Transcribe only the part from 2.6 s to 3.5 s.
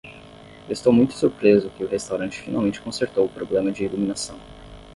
consertou o